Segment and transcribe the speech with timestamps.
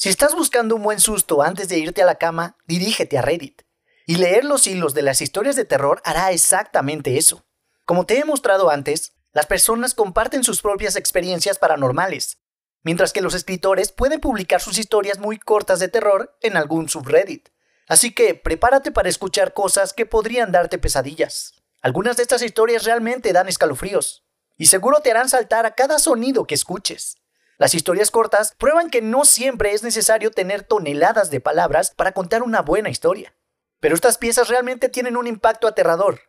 [0.00, 3.62] Si estás buscando un buen susto antes de irte a la cama, dirígete a Reddit.
[4.06, 7.44] Y leer los hilos de las historias de terror hará exactamente eso.
[7.84, 12.38] Como te he mostrado antes, las personas comparten sus propias experiencias paranormales,
[12.84, 17.48] mientras que los escritores pueden publicar sus historias muy cortas de terror en algún subreddit.
[17.88, 21.54] Así que prepárate para escuchar cosas que podrían darte pesadillas.
[21.82, 24.24] Algunas de estas historias realmente dan escalofríos,
[24.56, 27.17] y seguro te harán saltar a cada sonido que escuches.
[27.58, 32.44] Las historias cortas prueban que no siempre es necesario tener toneladas de palabras para contar
[32.44, 33.34] una buena historia.
[33.80, 36.20] Pero estas piezas realmente tienen un impacto aterrador.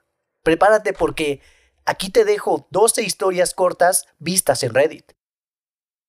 [0.42, 1.42] Prepárate porque
[1.86, 5.14] aquí te dejo 12 historias cortas vistas en Reddit.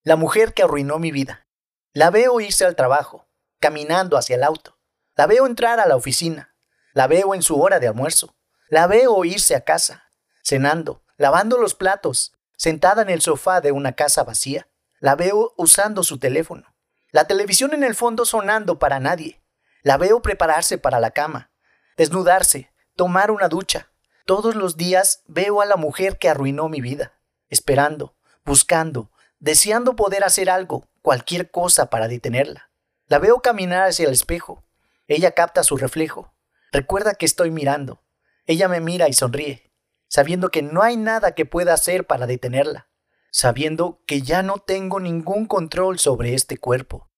[0.05, 1.47] La mujer que arruinó mi vida.
[1.92, 3.28] La veo irse al trabajo,
[3.59, 4.78] caminando hacia el auto.
[5.16, 6.55] La veo entrar a la oficina.
[6.95, 8.34] La veo en su hora de almuerzo.
[8.69, 10.05] La veo irse a casa,
[10.42, 14.70] cenando, lavando los platos, sentada en el sofá de una casa vacía.
[15.00, 16.74] La veo usando su teléfono.
[17.10, 19.41] La televisión en el fondo sonando para nadie.
[19.82, 21.50] La veo prepararse para la cama,
[21.97, 23.91] desnudarse, tomar una ducha.
[24.27, 27.14] Todos los días veo a la mujer que arruinó mi vida,
[27.48, 32.70] esperando, buscando, deseando poder hacer algo, cualquier cosa para detenerla.
[33.06, 34.62] La veo caminar hacia el espejo.
[35.08, 36.34] Ella capta su reflejo.
[36.72, 38.03] Recuerda que estoy mirando.
[38.44, 39.72] Ella me mira y sonríe,
[40.08, 42.89] sabiendo que no hay nada que pueda hacer para detenerla,
[43.31, 47.11] sabiendo que ya no tengo ningún control sobre este cuerpo.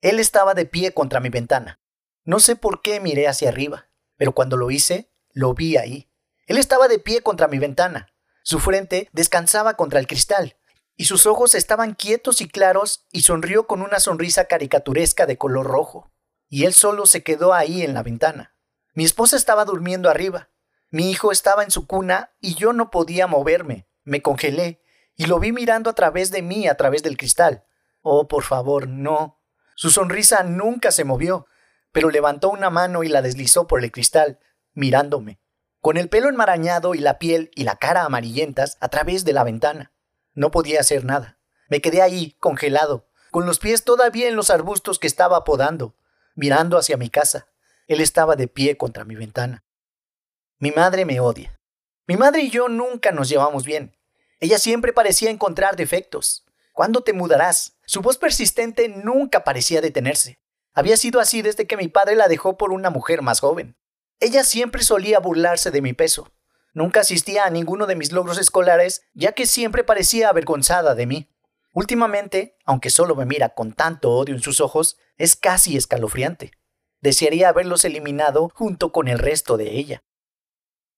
[0.00, 1.80] Él estaba de pie contra mi ventana.
[2.24, 6.10] No sé por qué miré hacia arriba, pero cuando lo hice, lo vi ahí.
[6.46, 8.08] Él estaba de pie contra mi ventana.
[8.42, 10.56] Su frente descansaba contra el cristal,
[10.96, 15.66] y sus ojos estaban quietos y claros, y sonrió con una sonrisa caricaturesca de color
[15.66, 16.12] rojo.
[16.48, 18.54] Y él solo se quedó ahí en la ventana.
[18.92, 20.50] Mi esposa estaba durmiendo arriba.
[20.90, 23.88] Mi hijo estaba en su cuna y yo no podía moverme.
[24.04, 24.83] Me congelé
[25.16, 27.64] y lo vi mirando a través de mí, a través del cristal.
[28.02, 29.40] Oh, por favor, no.
[29.74, 31.46] Su sonrisa nunca se movió,
[31.92, 34.38] pero levantó una mano y la deslizó por el cristal,
[34.72, 35.40] mirándome,
[35.80, 39.44] con el pelo enmarañado y la piel y la cara amarillentas a través de la
[39.44, 39.92] ventana.
[40.32, 41.38] No podía hacer nada.
[41.68, 45.96] Me quedé ahí, congelado, con los pies todavía en los arbustos que estaba podando,
[46.34, 47.48] mirando hacia mi casa.
[47.86, 49.64] Él estaba de pie contra mi ventana.
[50.58, 51.60] Mi madre me odia.
[52.06, 53.96] Mi madre y yo nunca nos llevamos bien.
[54.40, 56.44] Ella siempre parecía encontrar defectos.
[56.72, 57.76] ¿Cuándo te mudarás?
[57.86, 60.40] Su voz persistente nunca parecía detenerse.
[60.72, 63.76] Había sido así desde que mi padre la dejó por una mujer más joven.
[64.18, 66.32] Ella siempre solía burlarse de mi peso.
[66.72, 71.30] Nunca asistía a ninguno de mis logros escolares, ya que siempre parecía avergonzada de mí.
[71.72, 76.50] Últimamente, aunque solo me mira con tanto odio en sus ojos, es casi escalofriante.
[77.00, 80.02] Desearía haberlos eliminado junto con el resto de ella.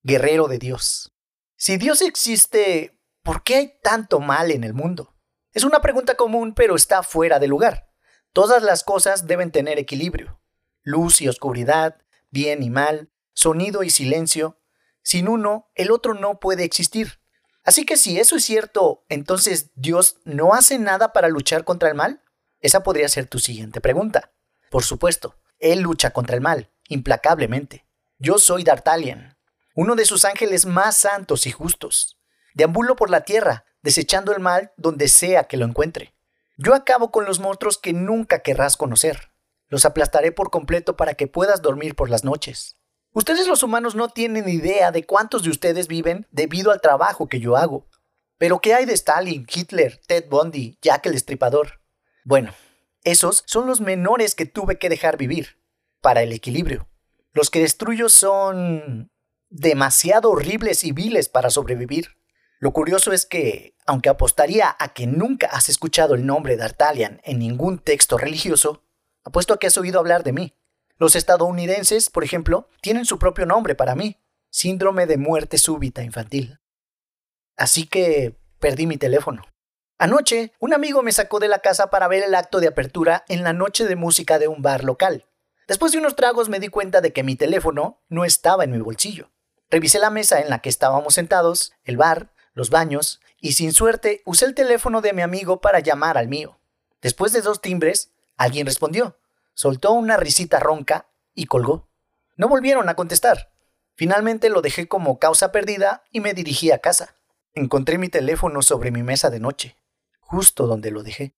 [0.02, 1.12] Guerrero de Dios.
[1.56, 2.95] Si Dios existe,
[3.26, 5.12] ¿por qué hay tanto mal en el mundo?
[5.52, 7.90] Es una pregunta común, pero está fuera de lugar.
[8.32, 10.40] Todas las cosas deben tener equilibrio.
[10.84, 11.96] Luz y oscuridad,
[12.30, 14.60] bien y mal, sonido y silencio.
[15.02, 17.18] Sin uno, el otro no puede existir.
[17.64, 21.96] Así que si eso es cierto, entonces Dios no hace nada para luchar contra el
[21.96, 22.22] mal?
[22.60, 24.30] Esa podría ser tu siguiente pregunta.
[24.70, 27.86] Por supuesto, Él lucha contra el mal, implacablemente.
[28.18, 29.36] Yo soy D'Artalian,
[29.74, 32.16] uno de sus ángeles más santos y justos.
[32.56, 36.14] Deambulo por la tierra, desechando el mal donde sea que lo encuentre.
[36.56, 39.30] Yo acabo con los monstruos que nunca querrás conocer.
[39.68, 42.78] Los aplastaré por completo para que puedas dormir por las noches.
[43.12, 47.40] Ustedes los humanos no tienen idea de cuántos de ustedes viven debido al trabajo que
[47.40, 47.86] yo hago.
[48.38, 51.82] Pero ¿qué hay de Stalin, Hitler, Ted Bundy, Jack el Destripador?
[52.24, 52.54] Bueno,
[53.04, 55.60] esos son los menores que tuve que dejar vivir,
[56.00, 56.88] para el equilibrio.
[57.34, 59.10] Los que destruyo son
[59.50, 62.15] demasiado horribles y viles para sobrevivir.
[62.58, 67.20] Lo curioso es que, aunque apostaría a que nunca has escuchado el nombre de Artalian
[67.24, 68.82] en ningún texto religioso,
[69.24, 70.56] apuesto a que has oído hablar de mí.
[70.98, 74.18] Los estadounidenses, por ejemplo, tienen su propio nombre para mí,
[74.50, 76.58] síndrome de muerte súbita infantil.
[77.56, 79.42] Así que perdí mi teléfono.
[79.98, 83.42] Anoche, un amigo me sacó de la casa para ver el acto de apertura en
[83.42, 85.26] la noche de música de un bar local.
[85.68, 88.78] Después de unos tragos me di cuenta de que mi teléfono no estaba en mi
[88.78, 89.30] bolsillo.
[89.68, 94.22] Revisé la mesa en la que estábamos sentados, el bar, los baños, y sin suerte
[94.24, 96.58] usé el teléfono de mi amigo para llamar al mío.
[97.02, 99.18] Después de dos timbres, alguien respondió,
[99.52, 101.86] soltó una risita ronca y colgó.
[102.34, 103.52] No volvieron a contestar.
[103.94, 107.16] Finalmente lo dejé como causa perdida y me dirigí a casa.
[107.52, 109.76] Encontré mi teléfono sobre mi mesa de noche,
[110.20, 111.36] justo donde lo dejé.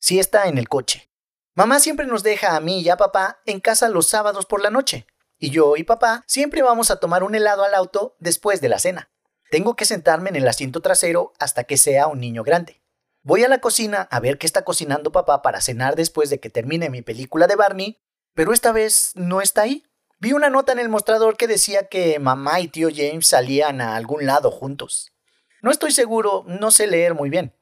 [0.00, 1.08] Sí está en el coche.
[1.54, 4.70] Mamá siempre nos deja a mí y a papá en casa los sábados por la
[4.70, 5.06] noche,
[5.38, 8.80] y yo y papá siempre vamos a tomar un helado al auto después de la
[8.80, 9.08] cena.
[9.50, 12.82] Tengo que sentarme en el asiento trasero hasta que sea un niño grande.
[13.22, 16.50] Voy a la cocina a ver qué está cocinando papá para cenar después de que
[16.50, 18.00] termine mi película de Barney,
[18.34, 19.84] pero esta vez no está ahí.
[20.18, 23.96] Vi una nota en el mostrador que decía que mamá y tío James salían a
[23.96, 25.12] algún lado juntos.
[25.62, 27.54] No estoy seguro, no sé leer muy bien.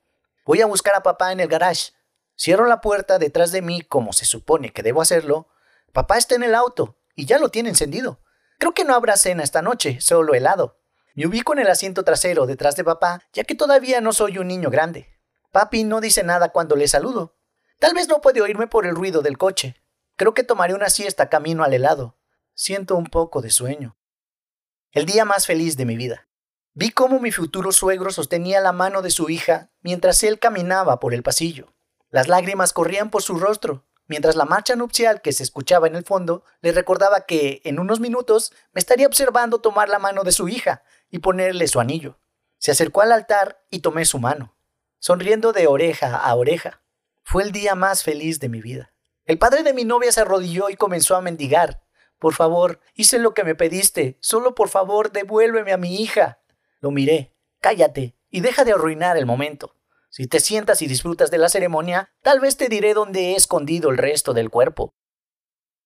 [0.45, 1.93] Voy a buscar a papá en el garage.
[2.37, 5.49] Cierro la puerta detrás de mí como se supone que debo hacerlo.
[5.93, 8.21] Papá está en el auto y ya lo tiene encendido.
[8.59, 10.84] Creo que no habrá cena esta noche, solo helado.
[11.15, 14.49] Me ubico en el asiento trasero detrás de papá, ya que todavía no soy un
[14.49, 15.09] niño grande.
[15.53, 17.37] Papi no dice nada cuando le saludo.
[17.79, 19.77] Tal vez no puede oírme por el ruido del coche.
[20.17, 22.19] Creo que tomaré una siesta camino al helado.
[22.55, 23.97] Siento un poco de sueño.
[24.91, 26.29] El día más feliz de mi vida.
[26.73, 31.15] Vi cómo mi futuro suegro sostenía la mano de su hija mientras él caminaba por
[31.15, 31.73] el pasillo.
[32.11, 36.05] Las lágrimas corrían por su rostro, mientras la marcha nupcial que se escuchaba en el
[36.05, 40.49] fondo le recordaba que en unos minutos me estaría observando tomar la mano de su
[40.49, 42.19] hija y ponerle su anillo.
[42.59, 44.55] Se acercó al altar y tomé su mano
[45.05, 46.81] sonriendo de oreja a oreja.
[47.25, 48.95] Fue el día más feliz de mi vida.
[49.27, 51.83] El padre de mi novia se arrodilló y comenzó a mendigar.
[52.19, 54.17] Por favor, hice lo que me pediste.
[54.23, 56.41] Solo por favor, devuélveme a mi hija.
[56.81, 57.35] Lo miré.
[57.61, 59.77] Cállate y deja de arruinar el momento.
[60.17, 63.91] Si te sientas y disfrutas de la ceremonia, tal vez te diré dónde he escondido
[63.91, 64.95] el resto del cuerpo.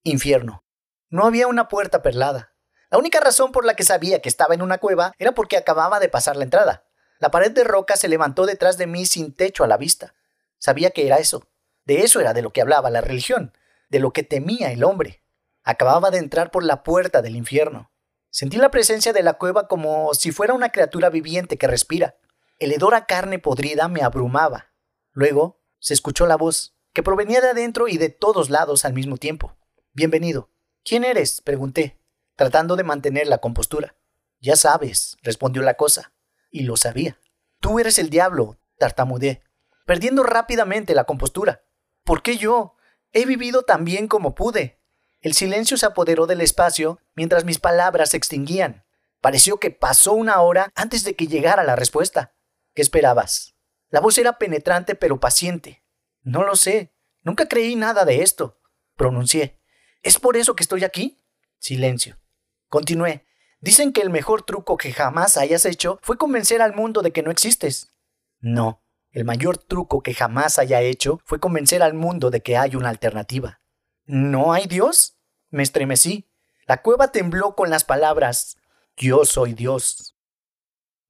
[0.02, 0.66] Infierno.
[1.08, 2.52] No había una puerta perlada.
[2.90, 5.98] La única razón por la que sabía que estaba en una cueva era porque acababa
[5.98, 6.84] de pasar la entrada.
[7.20, 10.12] La pared de roca se levantó detrás de mí sin techo a la vista.
[10.58, 11.48] Sabía que era eso.
[11.86, 13.54] De eso era de lo que hablaba la religión,
[13.88, 15.22] de lo que temía el hombre.
[15.62, 17.92] Acababa de entrar por la puerta del infierno.
[18.28, 22.16] Sentí la presencia de la cueva como si fuera una criatura viviente que respira.
[22.58, 24.72] El hedor a carne podrida me abrumaba.
[25.12, 29.16] Luego se escuchó la voz, que provenía de adentro y de todos lados al mismo
[29.16, 29.56] tiempo.
[29.92, 30.50] Bienvenido.
[30.84, 31.40] ¿Quién eres?
[31.40, 32.02] pregunté,
[32.34, 33.94] tratando de mantener la compostura.
[34.40, 36.12] Ya sabes, respondió la cosa
[36.50, 37.20] y lo sabía.
[37.60, 39.44] Tú eres el diablo, tartamudeé,
[39.86, 41.62] perdiendo rápidamente la compostura.
[42.02, 42.74] ¿Por qué yo?
[43.12, 44.82] He vivido tan bien como pude.
[45.20, 48.84] El silencio se apoderó del espacio mientras mis palabras se extinguían.
[49.20, 52.34] Pareció que pasó una hora antes de que llegara la respuesta.
[52.78, 53.56] ¿Qué esperabas?
[53.90, 55.82] La voz era penetrante pero paciente.
[56.22, 56.94] No lo sé.
[57.24, 58.60] Nunca creí nada de esto.
[58.94, 59.58] Pronuncié.
[60.04, 61.18] ¿Es por eso que estoy aquí?
[61.58, 62.20] Silencio.
[62.68, 63.26] Continué.
[63.58, 67.24] Dicen que el mejor truco que jamás hayas hecho fue convencer al mundo de que
[67.24, 67.90] no existes.
[68.38, 72.76] No, el mayor truco que jamás haya hecho fue convencer al mundo de que hay
[72.76, 73.60] una alternativa.
[74.04, 75.18] ¿No hay Dios?
[75.50, 76.30] Me estremecí.
[76.68, 78.56] La cueva tembló con las palabras
[78.96, 80.16] Yo soy Dios.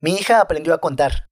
[0.00, 1.27] Mi hija aprendió a contar.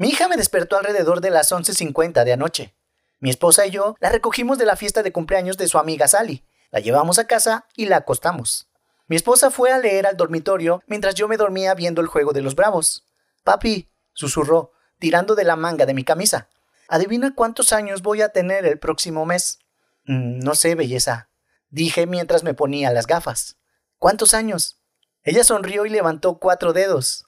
[0.00, 2.74] Mi hija me despertó alrededor de las 11.50 de anoche.
[3.18, 6.42] Mi esposa y yo la recogimos de la fiesta de cumpleaños de su amiga Sally.
[6.70, 8.70] La llevamos a casa y la acostamos.
[9.08, 12.40] Mi esposa fue a leer al dormitorio mientras yo me dormía viendo el juego de
[12.40, 13.04] los bravos.
[13.44, 16.48] Papi, susurró, tirando de la manga de mi camisa.
[16.88, 19.58] ¿Adivina cuántos años voy a tener el próximo mes?
[20.04, 21.28] Mm, no sé, belleza,
[21.68, 23.58] dije mientras me ponía las gafas.
[23.98, 24.80] ¿Cuántos años?
[25.24, 27.26] Ella sonrió y levantó cuatro dedos.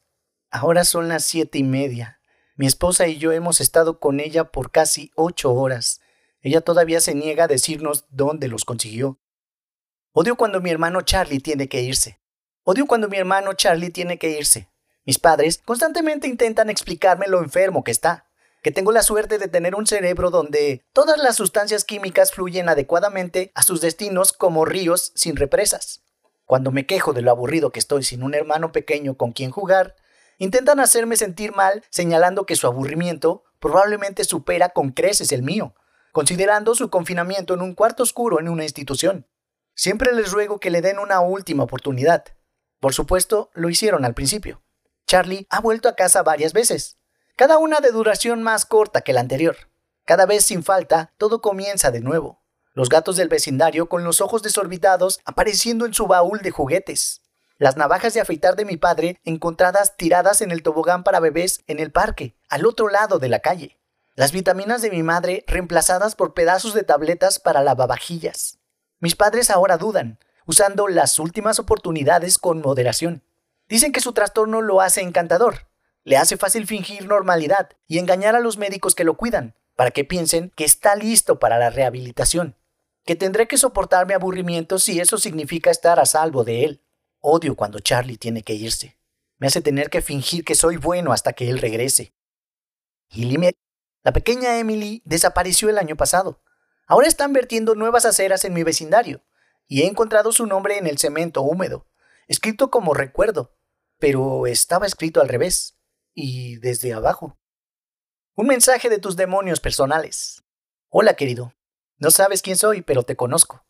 [0.51, 2.19] Ahora son las siete y media.
[2.55, 6.01] Mi esposa y yo hemos estado con ella por casi ocho horas.
[6.43, 9.19] Ella todavía se niega a decirnos dónde los consiguió.
[10.13, 12.21] Odio cuando mi hermano Charlie tiene que irse.
[12.65, 14.69] Odio cuando mi hermano Charlie tiene que irse.
[15.05, 18.27] Mis padres constantemente intentan explicarme lo enfermo que está,
[18.63, 23.51] que tengo la suerte de tener un cerebro donde todas las sustancias químicas fluyen adecuadamente
[23.55, 26.03] a sus destinos como ríos sin represas.
[26.45, 29.97] Cuando me quejo de lo aburrido que estoy sin un hermano pequeño con quien jugar,
[30.39, 35.75] intentan hacerme sentir mal señalando que su aburrimiento probablemente supera con creces el mío,
[36.13, 39.27] considerando su confinamiento en un cuarto oscuro en una institución.
[39.75, 42.25] Siempre les ruego que le den una última oportunidad.
[42.81, 44.63] Por supuesto, lo hicieron al principio.
[45.07, 46.99] Charlie ha vuelto a casa varias veces,
[47.37, 49.57] cada una de duración más corta que la anterior.
[50.05, 52.43] Cada vez sin falta, todo comienza de nuevo.
[52.75, 57.22] Los gatos del vecindario con los ojos desorbitados apareciendo en su baúl de juguetes.
[57.63, 61.79] Las navajas de afeitar de mi padre encontradas tiradas en el tobogán para bebés en
[61.79, 63.79] el parque, al otro lado de la calle.
[64.17, 68.59] Las vitaminas de mi madre reemplazadas por pedazos de tabletas para lavavajillas.
[68.99, 73.23] Mis padres ahora dudan, usando las últimas oportunidades con moderación.
[73.69, 75.69] Dicen que su trastorno lo hace encantador.
[76.03, 80.05] Le hace fácil fingir normalidad y engañar a los médicos que lo cuidan, para que
[80.05, 82.57] piensen que está listo para la rehabilitación.
[83.05, 86.83] Que tendré que soportar mi aburrimiento si eso significa estar a salvo de él.
[87.23, 88.99] Odio cuando Charlie tiene que irse.
[89.39, 92.15] Me hace tener que fingir que soy bueno hasta que él regrese.
[93.09, 93.39] Y
[94.03, 96.43] la pequeña Emily desapareció el año pasado.
[96.87, 99.23] Ahora están vertiendo nuevas aceras en mi vecindario,
[99.69, 101.87] y he encontrado su nombre en el cemento húmedo,
[102.27, 103.57] escrito como recuerdo,
[103.99, 105.79] pero estaba escrito al revés,
[106.15, 107.39] y desde abajo.
[108.35, 110.43] Un mensaje de tus demonios personales.
[110.89, 111.55] Hola querido,
[111.99, 113.65] no sabes quién soy, pero te conozco.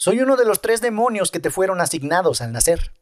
[0.00, 2.92] Soy uno de los tres demonios que te fueron asignados al nacer.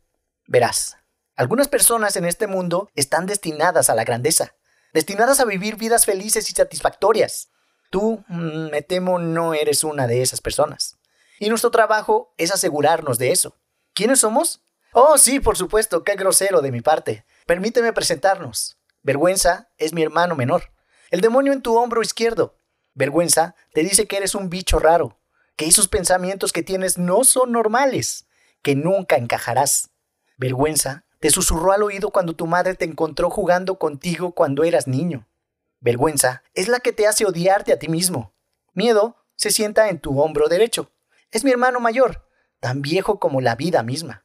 [0.46, 0.96] Verás,
[1.36, 4.54] algunas personas en este mundo están destinadas a la grandeza,
[4.94, 7.50] destinadas a vivir vidas felices y satisfactorias.
[7.90, 10.96] Tú, mm, me temo, no eres una de esas personas.
[11.38, 13.58] Y nuestro trabajo es asegurarnos de eso.
[13.92, 14.62] ¿Quiénes somos?
[14.94, 17.26] Oh, sí, por supuesto, qué grosero de mi parte.
[17.44, 18.78] Permíteme presentarnos.
[19.02, 20.72] Vergüenza es mi hermano menor,
[21.10, 22.58] el demonio en tu hombro izquierdo.
[22.94, 25.20] Vergüenza te dice que eres un bicho raro,
[25.56, 28.26] que esos pensamientos que tienes no son normales,
[28.62, 29.90] que nunca encajarás.
[30.36, 35.26] Vergüenza te susurró al oído cuando tu madre te encontró jugando contigo cuando eras niño.
[35.80, 38.32] Vergüenza es la que te hace odiarte a ti mismo.
[38.74, 40.90] Miedo se sienta en tu hombro derecho.
[41.30, 42.26] Es mi hermano mayor,
[42.60, 44.24] tan viejo como la vida misma.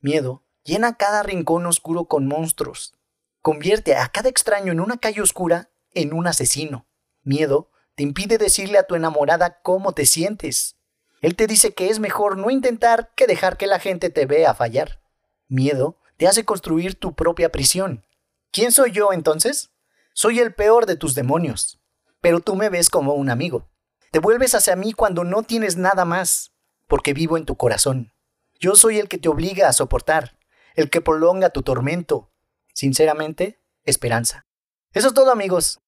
[0.00, 2.94] Miedo llena cada rincón oscuro con monstruos.
[3.40, 6.86] Convierte a cada extraño en una calle oscura en un asesino.
[7.22, 10.76] Miedo te impide decirle a tu enamorada cómo te sientes.
[11.22, 14.54] Él te dice que es mejor no intentar que dejar que la gente te vea
[14.54, 15.00] fallar.
[15.48, 18.04] Miedo te hace construir tu propia prisión.
[18.52, 19.70] ¿Quién soy yo entonces?
[20.12, 21.80] Soy el peor de tus demonios,
[22.20, 23.70] pero tú me ves como un amigo.
[24.12, 26.52] Te vuelves hacia mí cuando no tienes nada más,
[26.86, 28.12] porque vivo en tu corazón.
[28.58, 30.38] Yo soy el que te obliga a soportar,
[30.74, 32.30] el que prolonga tu tormento.
[32.74, 34.46] Sinceramente, esperanza.
[34.92, 35.80] Eso es todo amigos.